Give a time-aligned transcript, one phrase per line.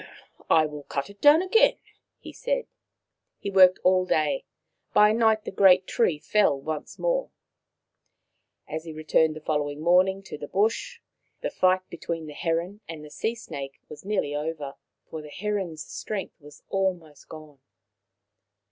[0.49, 1.77] "I will cut it down again/'
[2.17, 2.65] he said.
[3.37, 4.45] He worked all day.
[4.95, 7.29] By night the great tree fell once more.
[8.67, 11.01] As he returned the following morning to the bush,
[11.41, 14.73] the fight between the heron and the sea snake was nearly over,
[15.07, 17.59] for the heron's strength was almost gone.